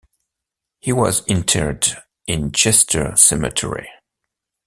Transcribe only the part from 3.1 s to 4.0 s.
Cemetery.